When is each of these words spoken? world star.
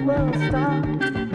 world 0.00 0.34
star. 0.48 1.25